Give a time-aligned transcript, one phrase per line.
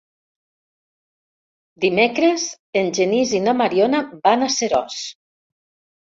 [1.83, 2.45] Dimecres
[2.81, 4.97] en Genís i na Mariona van a Seròs.